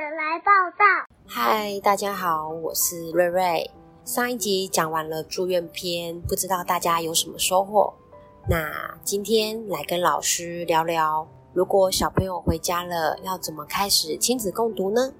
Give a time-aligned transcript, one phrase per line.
[0.00, 0.84] 来报道。
[1.26, 3.70] 嗨，大家好，我是瑞瑞。
[4.06, 7.92] 上一集讲完了住院篇，不知道大家有什么收获？
[8.48, 15.12] 那今天来跟老师聊聊，如果小朋友回家了，要怎么开始亲子共读呢？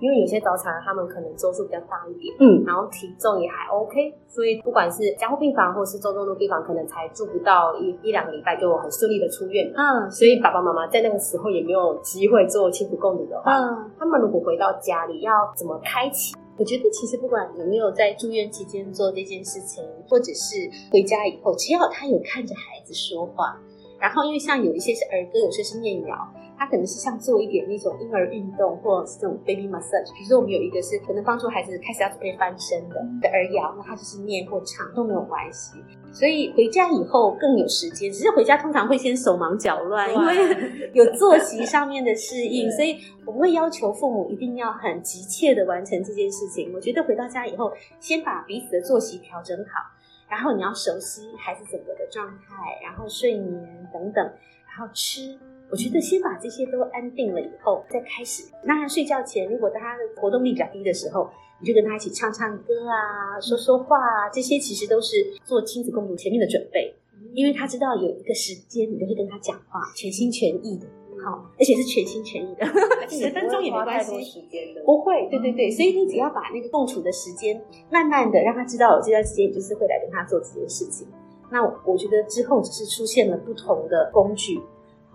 [0.00, 16.34] 因为有些早产，他们可能周数比较大一点，嗯，然后体重也还 OK，所以不管是加护病房或是中重度病房，可能才住不到一一两个礼拜就很顺利的出院，嗯，所以爸爸妈妈在那个时候也没有机会做亲子共读的话，嗯，他们如果回到家里要怎么开启？
[16.58, 23.56] 我觉得其实不管有没有在住院期间做这件事情，或者是回家以后，只要他有看着孩子说话，
[24.00, 26.16] 然后因为像有一些是儿歌，有些是念谣。
[26.58, 30.12] 他可能是像做一点那种婴儿运动，或者是这种 baby massage。
[30.14, 35.78] 比如说，我们有一个是可能帮助孩子开始要准备翻身的的儿谣，那他就是念或唱都没有关系。
[36.10, 46.72] 所以回家以后更有时间，只是回家通常会先手忙脚乱，因为 有作息上面的适应，所以我不会要求父母一定要很急切的完成这件事情。
[46.74, 49.84] 我觉得回到家以后，先把彼此的作息调整好，
[50.28, 54.24] 然后你要熟悉孩子整个的状态，然后睡眠等等，
[54.66, 55.38] 然后吃。
[55.70, 58.44] 我觉得先把这些都安定了以后，再开始。
[58.64, 61.28] 那他睡觉前，如果他的活动力比较低的时候，
[61.60, 66.94] 你就跟他一起唱唱歌啊，说说话啊，这些其实都是做亲子共读前面的准备。
[67.34, 70.86] 因为他知道有一个时间，你都会跟他讲话，全心全意的，
[71.22, 72.64] 好，而且是全心全意的，
[73.10, 75.70] 十分钟也没关系，时间的不会，对对对。
[75.70, 77.60] 所以你只要把那个共处的时间，
[77.90, 81.06] 慢慢的让他知道，我这段时间就是会来跟他做这件事情。
[81.50, 84.58] 那我觉得之后只是出现了不同的工具。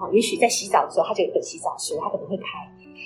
[0.03, 2.43] 好，也许在洗澡的时候，他就有一本洗澡书，他可能会开。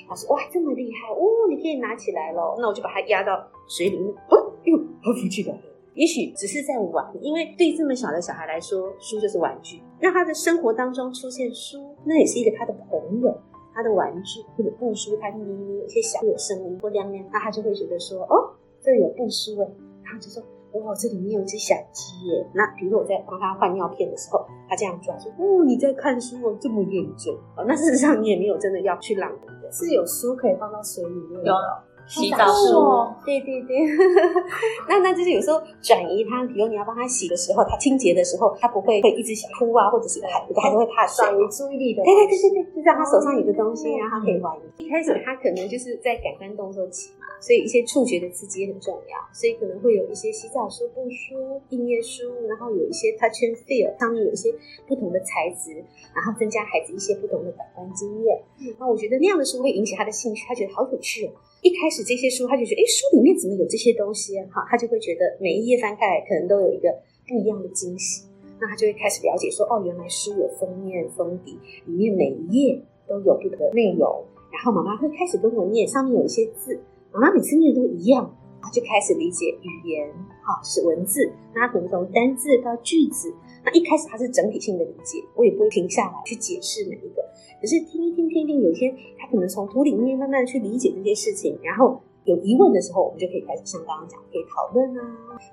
[0.09, 4.09] 他说：“哇，这么厉害哦，你可以拿起来咯。”那我就把它压到水里面。
[4.29, 5.55] 哦，哟，好有趣的。
[5.93, 9.79] 也许只是在玩，因为对这么小的小孩来说，书就是玩具。
[10.01, 13.37] 那他的生活当中出现书，那也是一个他的朋友，
[13.75, 19.69] 他的玩具或者布书，他捏捏有些小有声音或亮亮，那他就会觉得说：“哦，这里有布书诶。”
[20.03, 20.41] 然后就说。
[20.80, 22.48] 哇，这里面有一只小鸡耶！
[22.54, 31.48] 那比如说我在帮他换尿片的时候，他这样抓说：“哦，你在看书哦，这么认真哦。”那事实上你也没有真的要去朗读的，是有书可以放到水里面的。
[31.48, 31.54] 有。
[32.07, 33.75] 洗澡书，对对对，
[34.87, 42.01] 那那就是有时候转移他，比如你要帮他洗的时候，他清洁的时候，他不会会一直想哭啊，或者是还还是会怕转移注意力的。
[42.03, 44.55] 对对对对对，就让他手上有个东西，让他可以玩。
[44.77, 54.49] 一开始他可能就是在感官动作期嘛，所以一些触觉的刺激也很重要，所以可能会有一些洗澡书、布书、硬页书，然后有一些 touch and feel，上面有一些
[54.87, 55.75] 不同的材质，
[56.15, 58.41] 然后增加孩子一些不同的感官经验。
[58.79, 61.31] 那我觉得那样的书会引起他的兴趣，他觉得好有趣哦。
[61.67, 64.48] 一开始这些书，他就觉得，哎，书里面怎么有这些东西啊？
[64.50, 66.88] 哈，他就会觉得每一页翻开来，可能都有一个
[67.28, 68.23] 不一样的惊喜。
[68.60, 74.23] 那他就会开始了解说，哦，原来书有封面、封底，里面每一页都有不同的内容。
[74.50, 76.80] 然后妈妈会开始跟我念，上面有一些字，
[77.11, 80.10] 妈妈每次念都一样，他就开始理解语言，
[80.42, 81.30] 哈，是文字。
[81.54, 83.34] 那他可能从单字到句子，
[83.67, 87.22] 那一开始他是整体性的理解，我也不会停下来去解释每一个。
[87.60, 95.04] 可是听一听听一听，有一天他可能从图里面慢慢去理解这些事情，然后有疑问的时候，我们就可以开始像刚刚讲，可以讨论啊。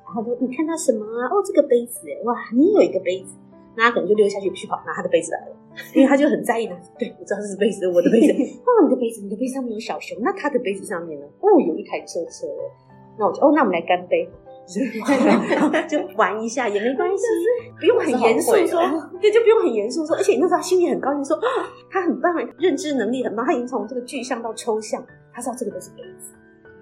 [0.07, 1.27] 然后说你看到什么啊？
[1.27, 3.35] 哦，这个杯子，哎，哇，你有一个杯子，
[3.77, 5.57] 那他可能就溜下去去跑拿他的杯子来了，
[5.93, 6.79] 因为他就很在意呢。
[6.97, 8.33] 对，我知道这是杯子，我的杯子。
[8.63, 11.27] 哦， 你的杯子，你的杯子上面有小熊，那他的杯子上面呢？
[11.41, 12.47] 哦，有一台车车。
[13.19, 14.29] 那我就哦，那我们来干杯。
[15.89, 17.25] 就玩一下也没关系，
[17.79, 18.81] 不用很严肃说，
[19.21, 20.17] 对，就不用很严肃说。
[20.17, 21.39] 而且那时候他心里很高兴，说
[21.91, 26.33] 他很棒，认知能力很棒，他已经从这个具象到抽象，他知道这个都是杯子。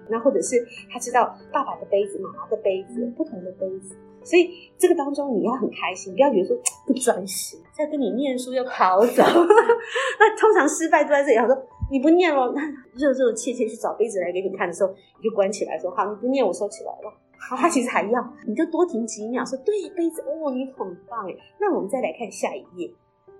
[0.09, 3.95] 那或者是他知道爸爸的杯子、妈妈的杯子，不同的杯子。
[4.23, 6.57] 所以这个当中你要很开心，不要觉得说
[6.87, 9.23] 不专心，在跟你念书又跑走。
[10.19, 11.37] 那通常失败都在这里。
[11.37, 11.57] 他说
[11.91, 12.61] 你不念了，那
[12.95, 17.13] 热热切切去找杯子来给你看的时候，你就关起来说好，你不念，我收起来了。
[17.49, 21.35] 好，他其实还要，你就多停几秒，说对杯子哦，你很棒哎。
[21.59, 22.89] 那我们再来看下一页。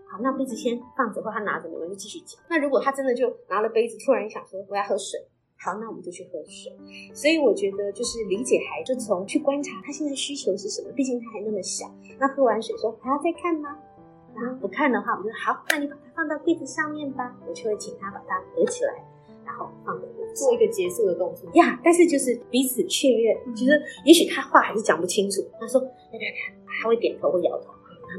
[0.06, 2.40] 好，那杯子先放着，或他拿着，我们就继续讲。
[2.50, 5.20] 那如果他真的就拿了杯子，突然想说我要喝水，
[5.58, 6.72] 好，那我们就去喝水。
[7.14, 10.92] 所以我觉得就是理解孩子，就从去观察他现在需求是什么。
[10.92, 11.90] 毕竟他还那么小。
[12.20, 13.78] 那喝完水说还要再看吗？
[14.36, 17.36] 然后不看的话，我们就好，那你把它放到柜子上面吧。
[17.48, 18.94] 我就会请他把它合起来。
[19.46, 23.72] 然后放在做一个结束的动作呀，但是就是彼此确认，其实
[24.06, 25.42] 也许他话还是讲不清楚。
[25.60, 25.80] 他说
[26.12, 27.72] ：“要不要看？”他会点头或摇头。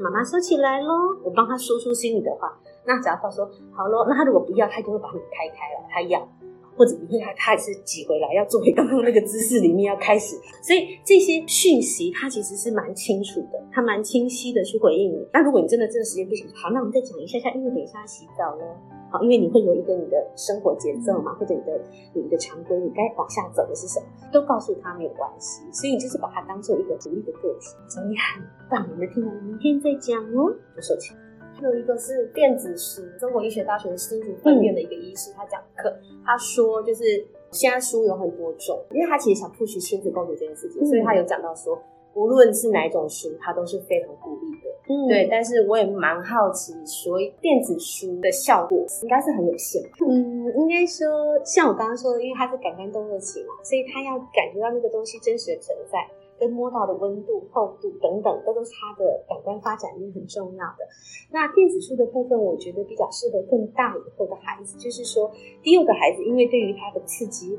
[0.02, 0.92] 妈妈收起来喽，
[1.22, 2.52] 我帮他说出心里的话。
[2.84, 5.86] 那只要他说好喽，那他如果不要，他就会把你开开了。
[5.88, 6.28] 他要，
[6.76, 10.34] 或者你会他他也是挤回来，要做回刚刚那个姿势里面要开始。
[10.62, 15.28] 所以这些讯息他其实是蛮清楚的，他蛮清晰的去回应你。
[15.32, 18.64] 那如果你真的这个时间不行，好，那我们再讲一下下，因为等一下要洗澡了。
[19.14, 21.80] 好，因为你会有一个你的生活节奏嘛，或者你的
[22.14, 25.62] 你的常规，你该往下走的是什么，都告诉他没有关系。
[25.70, 27.76] 所以你就是把它当做一个独立的个体。
[27.88, 30.50] 所以你很棒，我们听完明天再讲哦。
[30.74, 31.20] 我收起来。
[31.54, 35.96] 还有一个是电子书，中国医学大学新竹分院的一个医师，他讲课，
[36.26, 41.80] 他说就是现在书有很多种，因为他其实想 push 亲子共读这件事情，所以他有讲到说，
[42.14, 44.70] 无论是哪一种书，他都是非常鼓励的。
[44.88, 45.28] 嗯，对。
[45.30, 49.82] 但是我也蛮好奇，所以电子书的效果应该是很有限。
[50.06, 51.06] 嗯，应该说
[51.44, 55.98] 像我刚刚说的，因为它是感官动作期嘛，所以他要感觉到那个东西真实的存在。
[56.36, 60.84] 跟摸到的温度、厚度等等，都都是它的感官发展里面很重要的。
[61.30, 65.30] 那电子书的部分，我觉得比较适合更大以后的孩子，就是说，
[65.62, 67.56] 第二个孩子，因为对于他的刺激，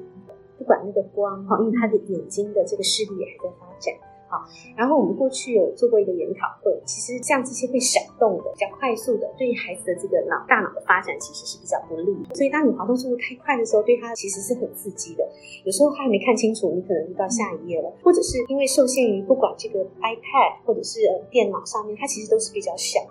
[0.57, 3.95] 不管那个光哈，因为他的眼睛的这个视力也还在发展。
[4.27, 4.43] 好，
[4.75, 12.33] 然后我们过去有做过一个研讨会，其实像这些会闪动的、比较快速的，对于孩子的这个脑大脑的发展其实是比较不利的。
[12.33, 15.27] 所以当你滑动速度太快的时候，对他其实是很刺激的。
[15.63, 20.99] 有时候他还没看清楚，你可能就到下一页了，或者是因为受限于不管这个 iPad 或者是
[21.29, 23.09] 电脑上面，它其实都是比较小的。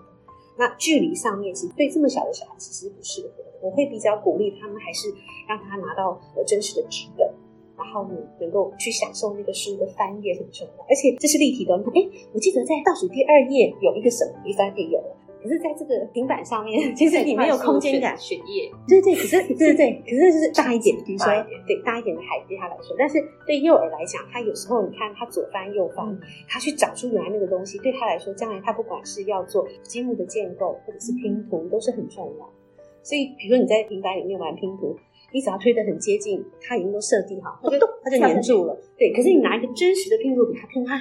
[0.57, 3.45] 那距离上面其实对这么小的小孩其实不适合。
[3.61, 5.09] 我会比较鼓励他们，还是
[5.49, 7.29] 让他拿到真实的纸本。
[7.77, 11.75] 然后你能够去享受那个书的翻页很重要，而且这是立体的。
[11.75, 15.17] 哎，我记得在倒数第二页有一个什么，你翻页有了。
[15.43, 18.17] 可是在这个平板上面，其实你没有空间感。
[18.17, 21.27] 选页，对对，可是对对对， 可是就是大一点，比如说
[21.67, 26.19] 对大一点的孩子对他来说，但是对幼儿来讲，他有时候你看他左翻右翻，
[26.49, 32.49] 他去找出原来那个东西，对他来说，将来他不管是要做积木的建构，或者是拼图，都是很重要。
[33.03, 34.97] 所以，比如说你在平板里面玩拼图。
[35.35, 38.79] 你只要推得很接近，它已经都设定好，它就它就黏住了。
[38.97, 40.97] 对，可是你拿一个真实的拼图给他拼，它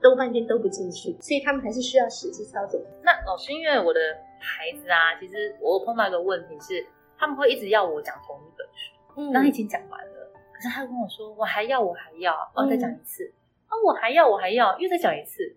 [0.00, 2.80] 兜半天兜不进去，所以他们还是需要实际操作。
[3.02, 4.00] 那老师，因为我的
[4.40, 6.86] 孩子啊，其实我碰到一个问题是，
[7.18, 13.30] 他们会一直要我讲同一本书，嗯，那已经讲完了，可是他跟我说，我还要，我还要，哦，再讲一次，
[13.68, 15.54] 啊、嗯，我还要，我还要，又再讲一次，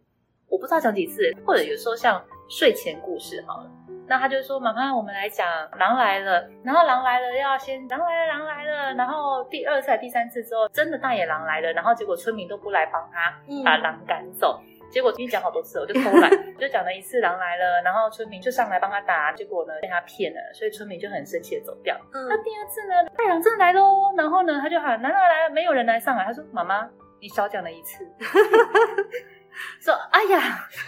[0.49, 3.71] 我不知道讲几次，或者有时候像睡前故事好了。
[4.09, 5.45] 那他就说：“妈妈，我们来讲
[5.77, 13.33] 狼来了，然后狼来了要先狼来了，狼来了，然后第二次、第三次之后，真的大野狼来了，然后结果村民都不来帮他
[13.65, 21.93] 把狼赶走，嗯、结果已经讲好多次，我就偷懒， 就讲了一次狼来了，然后村民就上来帮他打，结果呢被他骗了，所以村民就很生气的走掉。
[22.13, 26.89] 嗯、那第二次呢，大野狼真的来喽，然后呢他就喊狼来了，来了，没有人来上来，他说妈妈，
[27.19, 28.07] 你少讲了一次，
[29.83, 30.39] 说哎呀，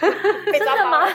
[0.58, 1.06] 真的吗？”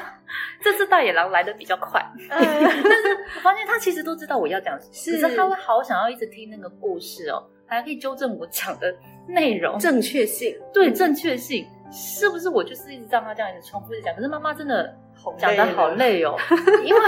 [0.66, 8.92] 这次大野狼来的比较快，嗯、 但是我发现他其实都知道我要讲什么，是可是他会好想要一直听那个故事哦，还可以纠正我讲的
[9.28, 12.50] 内容正确性，对正确性是不是？
[12.50, 14.92] 我就是一直让他这样子重复的讲，可是妈妈真的
[15.38, 16.36] 讲的好累哦，
[16.84, 17.02] 因为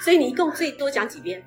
[0.00, 1.42] 所以你一共最多讲几遍？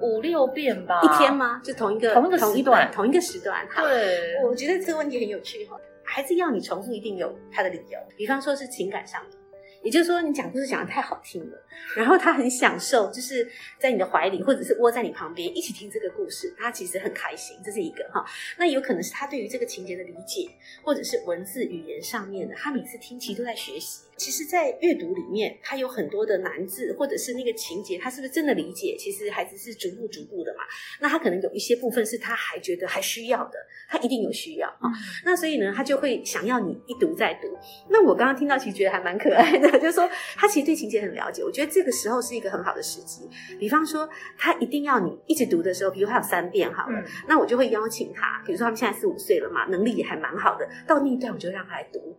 [0.00, 1.00] 五六遍吧？
[1.00, 1.60] 一天吗？
[1.62, 3.64] 就同一个同一个时段，同一个时段。
[3.76, 9.36] 对，我觉得这个问题很有趣哈，孩子要你重复一定有他的理由，比方说是情感上的。
[9.84, 11.62] 也就是说，你讲故事讲的太好听了，
[11.94, 13.46] 然后他很享受，就是
[13.78, 18.24] 在你的怀里，或者是窝在你旁边一起听这个故事，他其实很开心，这是一个哈。
[18.58, 20.48] 那有可能是他对于这个情节的理解，
[20.82, 24.00] 或者是文字语言上面的，他每次听其实都在学习。
[24.16, 28.96] 其实，在阅读里面，他有很多的难字，或者是那个情节，他是不是真的理解？
[28.98, 30.62] 其实孩子是逐步逐步的嘛。
[31.00, 34.84] 那他可能有一些部分是他还觉得还需要的，他一定有需要啊。
[34.84, 34.92] 嗯、
[35.24, 37.48] 那所以呢，他就会想要你一读再读。
[37.90, 39.70] 那我刚刚听到，其实觉得还蛮可爱的。
[39.78, 41.42] 就是说，他其实对情节很了解。
[41.42, 43.28] 我觉得这个时候是一个很好的时机。
[43.58, 48.42] 比方说，他一定要你一直读的时候，比如他有三遍好了，嗯、那我就会邀请他。
[48.46, 50.68] 比如说他们现在四五岁了嘛，能力也还蛮好的。
[50.86, 52.16] 到那一段，我就让他来读。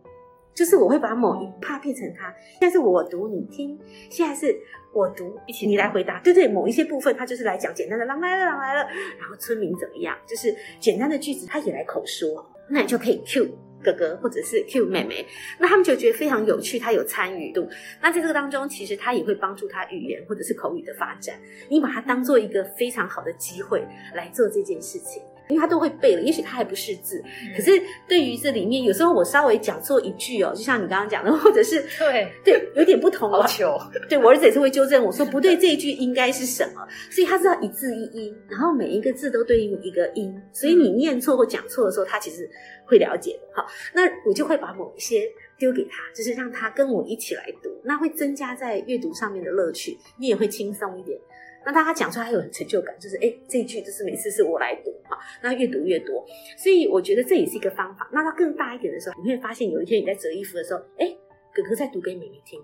[0.56, 2.34] 就是我会把某一趴变成他。
[2.58, 3.78] 现在是我读你听，
[4.10, 4.58] 现在是
[4.92, 6.18] 我读一起你来回答。
[6.20, 8.88] 对对，某一些部分他就是来讲简单的“狼来了，狼来了”，
[9.20, 13.48] 然后村民怎么样，就是简单的句子他也来口说，那你就可以 cue。
[13.84, 15.24] 哥哥或者是 Q 妹妹，
[15.60, 17.68] 那他们就觉得非常有趣，他有参与度。
[18.02, 21.38] 那在这个当中，其实他也会帮助他语言或者是口语的发展。
[21.68, 25.22] 你把它当做一个非常好的机会来做这件事情。
[25.48, 27.70] 因为他都会背了，也许他还不识字，嗯、可是
[28.08, 33.80] 对于这里面，有时候我稍微讲错一句哦，就像你刚刚讲的，或者是对对，有点不同好糗。
[34.08, 36.86] 对，我儿子也是会纠正我说不对，这一句应该是什么？
[37.10, 42.48] 所以他知道一字一音，然后每一个字都对应一个音，所以你念错或讲错的时候，他其实
[42.86, 43.62] 会了解的。
[43.62, 45.22] 好，那我就会把某一些
[45.58, 51.18] 丢给他，就是让他跟我一起来读，那会增加在阅读上面的乐趣，你也会轻松一点。
[51.66, 56.24] 那大家讲出来，还有成就感，就是哎，这一句就是每次是我来读哈，那越读越多。
[56.56, 58.08] 所以我觉得这也是一个方法。
[58.12, 61.12] 那他更大一点的时候，你会发现有一天你在折衣服的时候，哎，
[61.52, 62.60] 哥哥在读给妹妹听。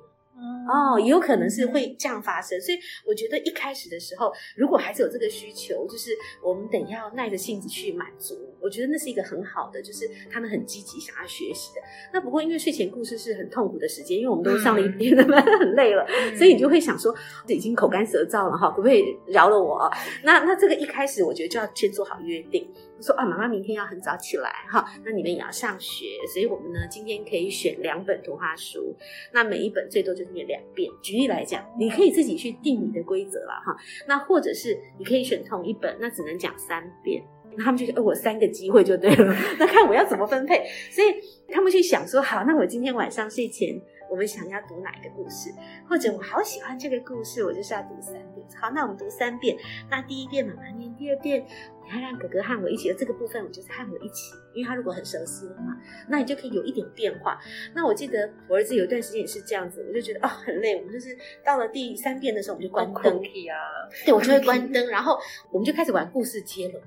[0.69, 6.11] 哦，也有可能是会这样发生，所以我觉得一开始的时候，如果孩子有这个需求，就是
[6.43, 8.35] 我们得要耐着性子去满足。
[8.61, 11.81] 我觉得那是一个很好的，就是他们很积极想要学习的。
[12.13, 17.15] 那不过因为睡前故事是很痛苦的时间，因为我们都上了一天的班， 很累了，所以你就会想说，
[17.49, 19.91] 已经口干舌燥了哈，可不可以饶了我？
[20.23, 22.69] 那那这个一开始我觉得就要先做好约定。
[23.03, 28.95] 说啊，妈妈明天要很早起来哈，那你们也要上学，所以我们呢今天可以选两本图画书，
[29.33, 30.91] 那每一本最多就念两遍。
[31.03, 37.23] 举例来讲，你可以自己去定你的规则了哈，那或者是你可以选同一本，那只能讲三遍，
[37.57, 41.09] 那他们就说，呃，我三个机会就对了， 那看我要怎么分配，所以
[41.49, 43.69] 他们去想说，好，那我今天晚上睡前
[44.13, 45.51] 我们想要读哪一个故事，
[45.89, 48.47] 或者我好喜欢这个故事，我就是要读三遍。
[48.61, 49.57] 好，那我们读三遍，
[49.91, 51.47] 那第一遍妈妈念，第二遍。
[51.85, 55.63] 你要让哥哥和我一起，而这个部分我就是和我一起，因为他如果很熟悉的话，
[56.09, 57.37] 那你就可以有一点变化。
[57.75, 61.09] 那我记得我儿子有一段时间也是这样子，我就觉得啊、哦、很累，我们就是
[61.45, 63.57] 到了第三遍的时候，我们就关灯啊，
[64.05, 65.19] 对，我就会 关灯，然后
[65.51, 66.81] 我们就开始玩故事接龙。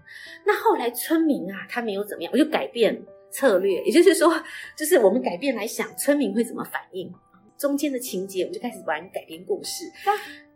[0.46, 3.04] 那后来村民啊，他没有怎么样，我就改变
[3.36, 4.34] 策略， 也就是说，
[4.78, 7.14] 就是我们改变来想村民会怎么反应，
[7.58, 9.86] 中间的情节我们就开始玩改编故事。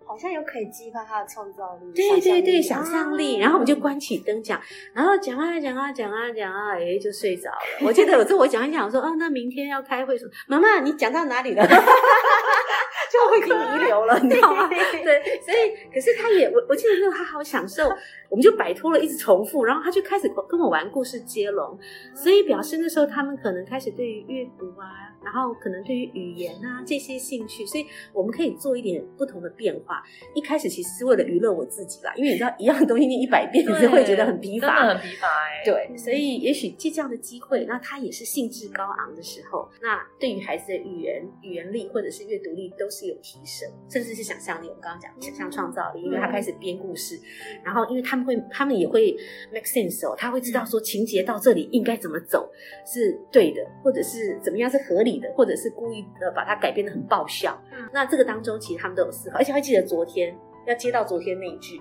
[0.09, 3.37] 好像有可以激发他的创造力，对对对，想象力。
[3.37, 4.59] 然后我们就关起灯讲，
[4.91, 7.85] 然后讲啊讲啊讲啊讲啊，哎，就睡着了。
[7.85, 11.63] 我记得有次我讲一讲，说哦，那明天要开会，说妈妈，你讲到哪里了？
[14.17, 14.67] 你知道吗？
[14.69, 17.87] 对，所以可是他也我我记得那个他好享受，
[18.29, 21.77] 我们就摆脱了一直重复，然后他就开始跟我玩故事接龙，
[22.13, 25.08] 所以表示那时候他们可能开始对于阅读啊。
[25.23, 30.03] 然后可能对于语言啊这些兴趣，所以我们可以做一点不同的变化。
[30.33, 35.63] 一开始其实是为了娱乐我自己啦，因为你知道一样东西念一百遍，你是会觉得很疲乏，很疲乏哎。
[35.65, 44.67] 对，所以也许借这样的机会，那他也是兴致高昂的时候，那对于孩子的语言语言力或者是阅读力都是有提升，甚至是想象力。
[44.67, 47.19] 我们刚刚讲想象创造力，因为他开始编故事，
[47.63, 49.15] 然后因为他们会，他们也会
[49.51, 52.49] make sense 哦，他会知道说情节到这里应该怎么走
[52.85, 55.08] 是对的，或者是怎么样是合理。
[55.17, 60.37] 的，或者是故意的把它改编得很爆笑，嗯，那这个当中其实他们都有思考，而且会记得昨天
[60.67, 61.79] 要接到昨天那一句，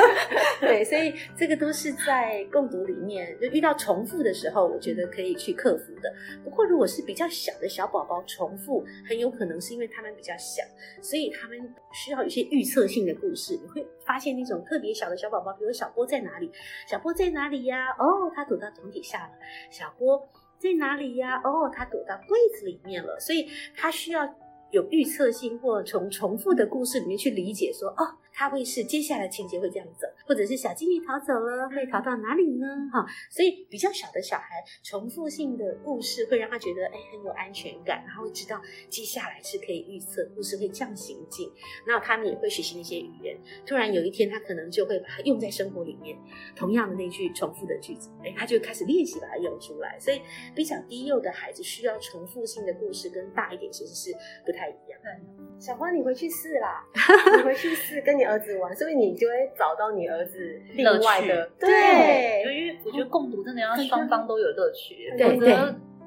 [0.60, 6.10] 对，所以这个都是在共读里面就遇到重复的时候，我觉得可以去克服的。
[6.42, 10.62] 不过如果是比较小的小宝宝重复，很有可能是因为他们比较小，
[11.02, 11.58] 所以他们
[11.92, 13.58] 需要一些预测性的故事。
[13.60, 16.50] 你会发现那种特别小的小宝宝，比如小波在哪里？
[16.88, 17.88] 小波在哪里呀？
[17.98, 19.30] 哦，他躲到床底下了。
[19.70, 20.26] 小波。
[20.62, 21.40] 在哪里呀？
[21.42, 24.22] 哦，他躲到柜子里面了，所以他需要
[24.70, 28.21] 有预测性，或从重复的故事里面去理解说，哦。
[28.42, 32.66] 他会是接下来情节会这样走，或者是小金鱼逃走了，会逃到哪里呢？
[32.92, 41.48] 哈，所以比较小的小孩，重复性的故事会让他觉得哎很有安全感，然后会知道接下来是可以预测故事会这样行进。
[41.86, 43.38] 那他们也会学习那些语言。
[43.64, 46.18] 突然有一天，他可能就会把它用在生活里面，
[46.56, 49.96] 同样的那句重复的句子，哎，他就开始练习把它用出来。
[50.00, 50.20] 所以
[50.52, 54.10] 比较低幼的孩子需要重复性的故事，跟大一点其实是
[54.44, 54.98] 不太一样。
[55.04, 56.84] 嗯，小花，你回去试啦，
[57.38, 58.31] 你回去试跟你。
[58.32, 61.50] 儿子玩，所以你就会找到你儿子另外的乐趣。
[61.60, 65.12] 对，因为我觉得共读真的要双方都有乐趣。
[65.16, 65.54] 对对。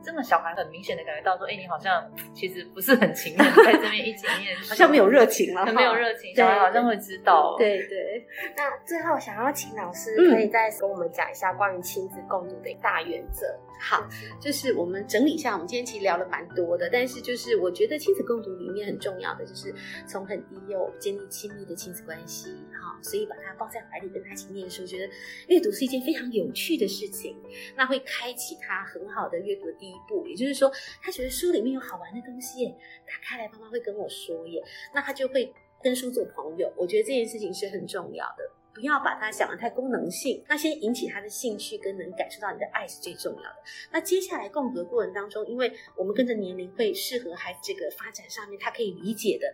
[0.06, 7.56] 真的小孩很明显的感觉到说，哎、欸，你好像 其实不是很情愿在这边一起念，好像没有热情了，很没有热情，小孩好像会知道。
[7.58, 8.28] 对对，对。
[8.56, 13.48] 那最后想要请老师可以再跟我们讲一下关于亲子共读的大原则。
[13.78, 14.08] 好，
[14.40, 19.74] 就是我们整理一下，我们今天其实聊了蛮多的，但是就是我觉得亲子共读里面很重要的就是
[20.08, 22.56] 从很低幼建立亲密的亲子关系，
[23.02, 25.12] 所以把他抱在怀里跟他一起念书，觉得
[25.48, 27.36] 阅读是一件非常有趣的事情，
[27.76, 29.96] 那会开启他很好的阅读的第一。
[29.96, 30.70] 一步，也就是说，
[31.02, 32.76] 他觉得书里面有好玩的东西耶，
[33.08, 34.62] 打开来，妈妈会跟我说耶，
[34.94, 36.70] 那他就会跟书做朋友。
[36.76, 40.44] 我觉得这件事情是很重要的，不要把它想得太功能性。
[40.50, 43.56] 那先引起他的兴趣，跟能感受到你的爱是最重要的。
[43.92, 49.48] 那接下来共读的过程当中，因为我们跟着年龄会适合孩子这个发展上面，他可以理解的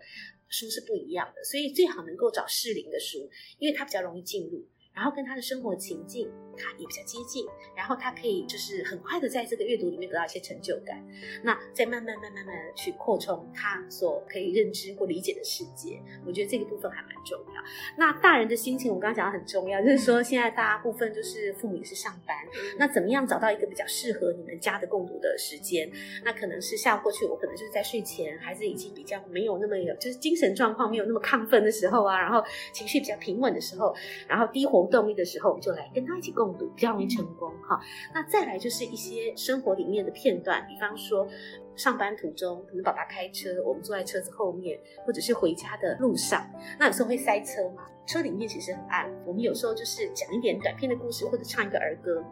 [0.49, 4.65] 书是不一样的，所以最好能够找适龄的书，因为他比较容易进入。
[4.93, 7.45] 然后跟他的生活情境，他也比较接近，
[7.75, 11.03] 然后他可以就是很快的在这个阅读里面得到一些成就感，
[11.43, 17.61] 那再慢慢慢慢慢的去扩充他所可以认知或理解的世界，我觉得这个部分还蛮重要。
[17.97, 22.35] 那大人的心情，我刚刚讲的很重要，就是说现在大部分就是父母也是上班，
[22.77, 25.89] 那怎么样找到一个比较适合你们家的共读的时间？
[26.23, 32.43] 那可能是下午过去，我可能就是在睡前，孩子已经比较没有那么有，就是精神状况没有那么亢奋的时候啊，然后
[32.73, 33.95] 情绪比较平稳的时候，
[34.27, 37.79] 然后低活动力的时候，我们就来跟他一起共读，比较容易成功哈。
[38.13, 41.27] 那再来就是一些生活里面的片段，比方说
[41.75, 52.23] 上班途中，可能爸爸开车，我们坐在车子后面，或者是回家的路上，那有时候会塞车嘛，车里面其实很暗，我们有时候就是讲一点短片的故事，或者唱一个儿歌。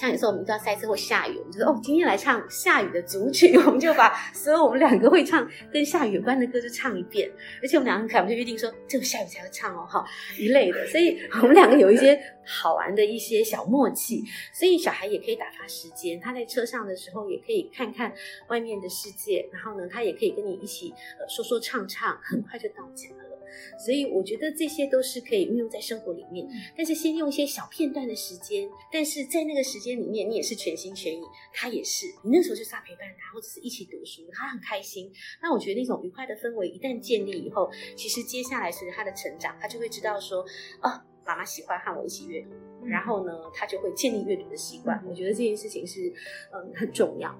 [0.00, 7.30] 像有时候我们遇到塞车或下雨，我们就说哦，今天来唱下雨的组曲， 我们就把所有我们两个会唱跟下雨有关的歌就唱一遍。
[7.60, 10.02] 而且我们两个很可爱，我们就约定说，只有下雨才会唱哦，哈
[10.38, 10.86] 一类的。
[10.86, 16.18] 所以我们两个有一些好玩的一些小默契，所以小孩也可以打发时间。
[16.18, 18.10] 他在车上的时候也可以看看
[18.48, 23.10] 外面的世界，然后呢，他也可以跟你一起呃说说唱唱，很快就到家。
[23.78, 35.10] 所以我觉得这些都是可以运用在生活里面，但是先用一些小片段的时间，但是在那个时间里面，你也是全心全意，他也是，你那时候就是要陪伴他，或者是一起读书，他很开心。
[35.42, 40.42] 那我觉得那种愉快的氛围一旦建立以后，其实接下来随着他的成长，他就会知道说，
[40.82, 45.02] 哦，妈妈喜欢和我一起阅读，然后呢，他就会建立阅读的习惯。
[45.08, 46.12] 我觉得这件事情是
[46.52, 47.34] 嗯很重要，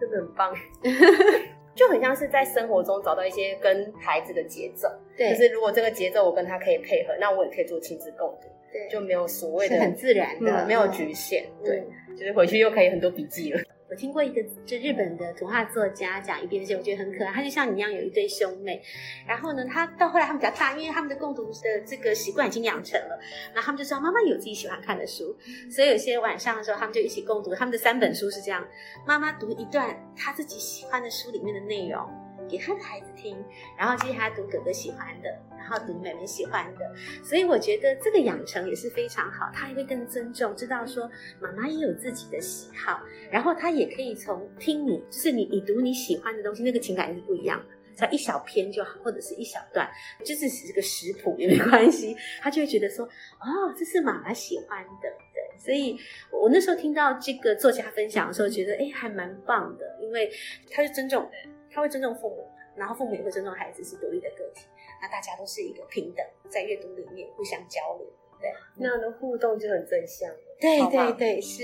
[0.00, 0.54] 真的很棒。
[1.76, 11.84] 就很像是在生活中找到一些跟孩子的节奏，对，就是如果这个节奏我跟他可以配合，那我也可以做亲子共读，对，就没有所谓的很自然的，嗯、没有局限，嗯、对，
[12.16, 13.60] 就是回去又可以很多笔记了。
[13.88, 17.32] 我听过一个就日本的童话作家讲一遍这些，我觉得很可爱。
[17.32, 18.82] 他就像你一样有一对兄妹，
[19.26, 23.18] 然后呢，他到后来他们比较大，因为他们的共读的这个习惯已经养成了，
[23.54, 25.36] 然后他们就知道妈妈有自己喜欢看的书，
[25.70, 27.54] 所以有些晚上的时候，他们就一起共读。
[27.54, 28.66] 他们的三本书是这样：
[29.06, 32.04] 妈妈读一段她自己喜欢的书里面的内容
[32.48, 33.36] 给他的孩子听，
[33.78, 35.28] 然后接下来读哥哥喜欢的。
[35.68, 39.50] 然后读妹妹喜欢的，所以我觉得这个养成也是非常好。
[39.52, 41.10] 他也会更尊重，知道说
[41.40, 43.00] 妈妈也有自己的喜好，
[43.32, 47.74] 然后他也可以从听你，就是你你读你喜欢的东西，那个情感是不一样的。
[47.96, 49.90] 只要一小篇就好，或者是一小段，
[50.24, 52.16] 就是是个食谱也没关系。
[52.40, 55.42] 他就会觉得说，哦，这是妈妈喜欢的，对。
[55.58, 55.98] 所以
[56.30, 60.30] 我那时候听到这个作家分享的时候，觉得哎，还蛮棒的，因为
[60.70, 61.30] 他是尊重的，
[61.76, 64.66] 他会尊重父母，然后父母也会尊重孩子是独立的个体。
[65.02, 68.06] 那大家都是一个平等，在阅读里面互相交流，
[68.40, 70.26] 对，那样的互动就很正向。
[70.58, 71.60] 对对对，是。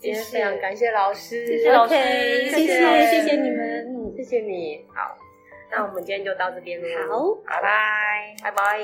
[0.00, 4.82] 今天非常感谢老师，谢谢老师，谢谢谢谢你们，嗯，谢谢你。
[4.94, 5.14] 好，
[5.70, 7.06] 那我们今天就到这边了。
[7.06, 8.80] 好，拜拜，拜拜。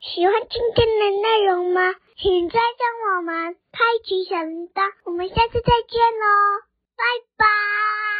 [0.00, 1.92] 喜欢今天的内容吗？
[2.16, 6.62] 请再将我们开启小铃铛，我们下次再见喽，
[6.96, 7.02] 拜
[7.36, 8.17] 拜。